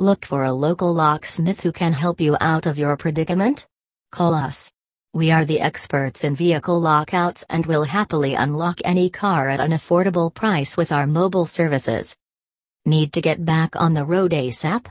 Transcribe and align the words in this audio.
Look 0.00 0.24
for 0.24 0.44
a 0.44 0.52
local 0.54 0.94
locksmith 0.94 1.60
who 1.60 1.72
can 1.72 1.92
help 1.92 2.22
you 2.22 2.34
out 2.40 2.64
of 2.64 2.78
your 2.78 2.96
predicament? 2.96 3.66
Call 4.10 4.32
us. 4.32 4.72
We 5.12 5.30
are 5.30 5.44
the 5.44 5.60
experts 5.60 6.24
in 6.24 6.34
vehicle 6.34 6.80
lockouts 6.80 7.44
and 7.50 7.66
will 7.66 7.84
happily 7.84 8.32
unlock 8.32 8.80
any 8.82 9.10
car 9.10 9.50
at 9.50 9.60
an 9.60 9.72
affordable 9.72 10.32
price 10.32 10.74
with 10.74 10.90
our 10.90 11.06
mobile 11.06 11.44
services. 11.44 12.16
Need 12.86 13.12
to 13.12 13.20
get 13.20 13.44
back 13.44 13.76
on 13.76 13.92
the 13.92 14.06
road 14.06 14.30
ASAP? 14.30 14.86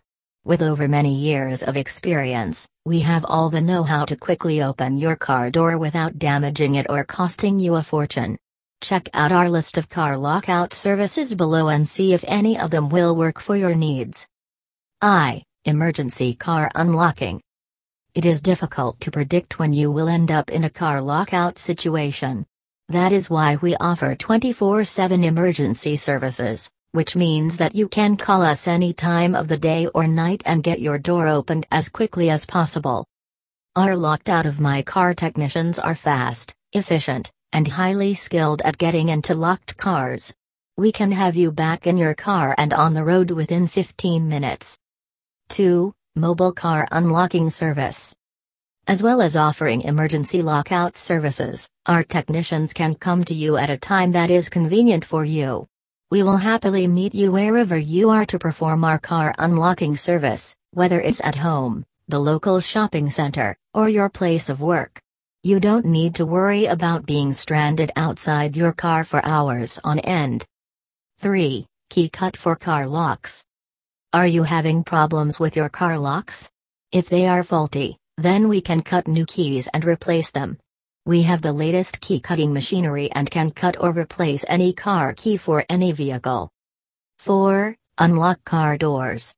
With 0.46 0.62
over 0.62 0.88
many 0.88 1.16
years 1.16 1.64
of 1.64 1.76
experience, 1.76 2.68
we 2.86 3.00
have 3.00 3.26
all 3.28 3.50
the 3.50 3.62
know 3.62 3.82
how 3.82 4.06
to 4.06 4.16
quickly 4.16 4.62
open 4.62 5.00
your 5.00 5.16
car 5.16 5.50
door 5.50 5.80
without 5.80 6.20
damaging 6.20 6.76
it 6.76 6.86
or 6.88 7.04
costing 7.04 7.60
you 7.60 7.74
a 7.74 7.82
fortune. 7.82 8.38
Check 8.82 9.10
out 9.16 9.32
our 9.32 9.50
list 9.50 9.80
of 9.80 9.90
car 9.90 10.18
lockout 10.18 10.72
services 10.72 11.34
below 11.34 11.70
and 11.70 11.90
see 11.90 12.14
if 12.14 12.24
any 12.28 12.60
of 12.60 12.70
them 12.70 12.90
will 12.90 13.16
work 13.16 13.40
for 13.40 13.56
your 13.56 13.74
needs. 13.74 14.28
I. 15.02 15.44
Emergency 15.64 16.34
car 16.34 16.70
unlocking. 16.76 17.40
It 18.16 18.26
is 18.26 18.42
difficult 18.42 19.00
to 19.00 19.12
predict 19.12 19.58
when 19.58 19.72
you 19.72 19.94
will 19.94 20.10
end 20.10 20.30
up 20.30 20.52
in 20.52 20.66
a 20.66 20.70
car 20.70 21.00
lockout 21.00 21.58
situation. 21.58 22.46
That 22.90 23.14
is 23.14 23.30
why 23.30 23.56
we 23.62 23.78
offer 23.78 24.14
24 24.14 24.84
7 24.84 25.24
emergency 25.24 25.96
services, 25.96 26.70
which 26.92 27.16
means 27.16 27.56
that 27.60 27.76
you 27.76 27.88
can 27.88 28.18
call 28.18 28.42
us 28.42 28.68
any 28.68 28.92
time 28.92 29.36
of 29.36 29.48
the 29.48 29.58
day 29.58 29.88
or 29.88 30.06
night 30.06 30.44
and 30.46 30.64
get 30.64 30.82
your 30.82 30.98
door 30.98 31.30
opened 31.30 31.66
as 31.72 31.88
quickly 31.88 32.30
as 32.30 32.46
possible. 32.46 33.06
Our 33.78 33.96
locked 33.96 34.30
out 34.30 34.46
of 34.46 34.60
my 34.60 34.82
car 34.82 35.14
technicians 35.14 35.80
are 35.80 35.96
fast, 35.96 36.54
efficient, 36.74 37.32
and 37.54 37.70
highly 37.70 38.16
skilled 38.16 38.62
at 38.64 38.78
getting 38.78 39.08
into 39.08 39.34
locked 39.34 39.78
cars. 39.78 40.34
We 40.76 40.92
can 40.92 41.14
have 41.14 41.38
you 41.38 41.54
back 41.54 41.88
in 41.88 41.96
your 41.96 42.16
car 42.16 42.54
and 42.58 42.74
on 42.74 42.94
the 42.94 43.06
road 43.06 43.32
within 43.32 43.66
15 43.66 44.28
minutes. 44.28 44.78
2. 45.50 45.92
Mobile 46.16 46.52
Car 46.52 46.88
Unlocking 46.92 47.50
Service. 47.50 48.14
As 48.88 49.02
well 49.02 49.22
as 49.22 49.36
offering 49.36 49.82
emergency 49.82 50.42
lockout 50.42 50.96
services, 50.96 51.70
our 51.88 52.04
technicians 52.04 52.72
can 52.72 52.96
come 52.96 53.24
to 53.24 53.34
you 53.34 53.58
at 53.58 53.70
a 53.70 53.78
time 53.78 54.12
that 54.12 54.30
is 54.30 54.48
convenient 54.48 55.04
for 55.04 55.26
you. 55.26 55.68
We 56.12 56.24
will 56.24 56.38
happily 56.38 56.88
meet 56.88 57.16
you 57.16 57.32
wherever 57.32 57.78
you 57.78 58.10
are 58.10 58.26
to 58.28 58.40
perform 58.40 58.84
our 58.84 59.00
car 59.00 59.34
unlocking 59.40 59.96
service, 59.96 60.56
whether 60.72 61.02
it's 61.02 61.22
at 61.24 61.36
home, 61.36 61.84
the 62.08 62.20
local 62.20 62.60
shopping 62.60 63.10
center, 63.10 63.58
or 63.74 63.90
your 63.90 64.10
place 64.10 64.50
of 64.50 64.62
work. 64.62 65.02
You 65.44 65.60
don't 65.60 65.86
need 65.86 66.16
to 66.16 66.26
worry 66.26 66.66
about 66.66 67.06
being 67.06 67.34
stranded 67.34 67.92
outside 67.96 68.56
your 68.56 68.74
car 68.74 69.04
for 69.04 69.26
hours 69.26 69.80
on 69.84 70.00
end. 70.00 70.46
3. 71.20 71.66
Key 71.90 72.10
cut 72.10 72.38
for 72.38 72.56
car 72.56 72.86
locks. 72.86 73.46
Are 74.12 74.26
you 74.26 74.42
having 74.42 74.84
problems 74.84 75.40
with 75.40 75.56
your 75.56 75.70
car 75.70 75.96
locks? 76.00 76.50
If 76.92 77.10
they 77.10 77.28
are 77.28 77.44
faulty, 77.44 77.98
then 78.18 78.48
we 78.48 78.60
can 78.60 78.82
cut 78.82 79.08
new 79.08 79.24
keys 79.24 79.68
and 79.72 79.86
replace 79.86 80.32
them. 80.32 80.58
We 81.06 81.22
have 81.22 81.44
the 81.44 81.54
latest 81.54 82.02
key 82.02 82.20
cutting 82.20 82.52
machinery 82.52 83.12
and 83.12 83.30
can 83.30 83.52
cut 83.52 83.80
or 83.80 83.92
replace 83.92 84.44
any 84.48 84.74
car 84.74 85.14
key 85.14 85.38
for 85.38 85.64
any 85.70 85.92
vehicle. 85.92 86.50
4. 87.20 87.76
Unlock 88.00 88.44
car 88.46 88.80
doors. 88.80 89.36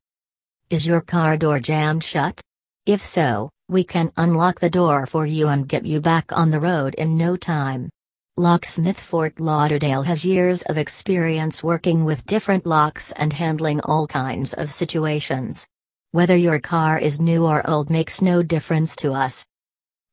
Is 0.69 0.88
your 0.88 1.02
car 1.02 1.36
door 1.36 1.59
jammed 1.59 2.05
shut? 2.05 2.39
If 2.86 3.03
so, 3.03 3.49
we 3.67 3.83
can 3.83 4.14
unlock 4.16 4.61
the 4.61 4.69
door 4.69 5.05
for 5.05 5.25
you 5.25 5.49
and 5.49 5.67
get 5.67 5.86
you 5.86 5.99
back 5.99 6.31
on 6.31 6.49
the 6.49 6.61
road 6.61 6.95
in 6.95 7.17
no 7.17 7.36
time. 7.36 7.89
Locksmith 8.38 8.98
Fort 8.98 9.42
Lauderdale 9.42 10.04
has 10.04 10.24
years 10.24 10.62
of 10.62 10.78
experience 10.78 11.62
working 11.62 12.06
with 12.06 12.26
different 12.26 12.66
locks 12.66 13.12
and 13.12 13.34
handling 13.34 13.82
all 13.82 14.08
kinds 14.08 14.54
of 14.54 14.70
situations. 14.72 15.68
Whether 16.12 16.38
your 16.38 16.58
car 16.58 16.98
is 16.98 17.20
new 17.20 17.46
or 17.46 17.70
old 17.70 17.90
makes 17.90 18.22
no 18.22 18.42
difference 18.42 18.96
to 18.98 19.12
us. 19.12 19.46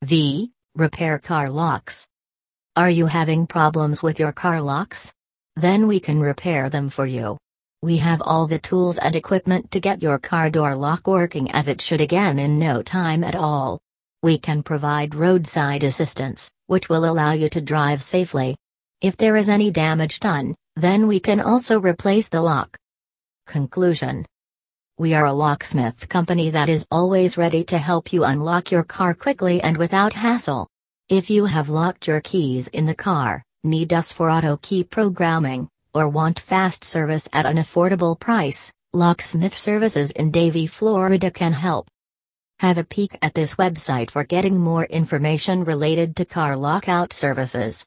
V. 0.03 0.51
Repair 0.75 1.21
car 1.21 1.49
locks. 1.49 2.09
Are 2.75 2.91
you 2.91 3.07
having 3.07 3.47
problems 3.47 4.03
with 4.03 4.19
your 4.19 4.33
car 4.33 4.61
locks? 4.61 5.15
Then 5.55 5.87
we 5.87 6.01
can 6.01 6.21
repair 6.21 6.69
them 6.69 6.91
for 6.91 7.07
you. 7.07 7.39
We 7.83 7.99
have 7.99 8.21
all 8.21 8.49
the 8.49 8.59
tools 8.59 8.99
and 8.99 9.15
equipment 9.15 9.71
to 9.71 9.81
get 9.81 10.03
your 10.03 10.19
car 10.19 10.51
door 10.51 10.75
lock 10.75 11.07
working 11.07 11.53
as 11.53 11.69
it 11.69 11.81
should 11.81 12.01
again 12.01 12.41
in 12.41 12.59
no 12.59 12.83
time 12.83 13.23
at 13.23 13.37
all. 13.37 13.79
We 14.23 14.39
can 14.39 14.63
provide 14.63 15.15
roadside 15.15 15.83
assistance 15.83 16.51
which 16.69 16.91
will 16.91 17.07
allow 17.07 17.33
you 17.33 17.49
to 17.49 17.61
drive 17.61 18.03
safely. 18.03 18.55
If 19.01 19.17
there 19.17 19.37
is 19.37 19.49
any 19.49 19.71
damage 19.71 20.21
done, 20.21 20.55
then 20.77 21.07
we 21.09 21.19
can 21.19 21.41
also 21.41 21.81
replace 21.81 22.29
the 22.29 22.43
lock. 22.43 22.77
Conclusion 23.47 24.27
We 24.99 25.15
are 25.15 25.25
a 25.25 25.33
locksmith 25.33 26.09
company 26.11 26.51
that 26.51 26.69
is 26.69 26.87
always 26.91 27.39
ready 27.39 27.65
to 27.65 27.79
help 27.79 28.13
you 28.13 28.25
unlock 28.25 28.71
your 28.71 28.85
car 28.85 29.15
quickly 29.15 29.63
and 29.63 29.79
without 29.79 30.13
hassle. 30.13 30.69
If 31.09 31.31
you 31.31 31.47
have 31.47 31.71
locked 31.71 32.07
your 32.07 32.21
keys 32.21 32.69
in 32.69 32.85
the 32.85 32.95
car, 32.95 33.43
need 33.65 33.95
us 33.95 34.13
for 34.13 34.31
auto 34.31 34.59
key 34.59 34.85
programming, 34.85 35.71
or 35.95 36.07
want 36.07 36.39
fast 36.39 36.85
service 36.85 37.31
at 37.33 37.47
an 37.47 37.57
affordable 37.57 38.19
price, 38.19 38.71
Locksmith 38.93 39.57
Services 39.57 40.11
in 40.11 40.31
Davie, 40.31 40.67
Florida 40.67 41.31
can 41.31 41.55
help. 41.55 41.89
Have 42.61 42.77
a 42.77 42.83
peek 42.83 43.17
at 43.23 43.35
this 43.35 43.55
website 43.55 44.11
for 44.11 44.25
getting 44.25 44.59
more 44.59 44.85
information 44.85 45.63
related 45.63 46.17
to 46.17 46.25
car 46.25 46.57
lockout 46.57 47.13
services. 47.13 47.87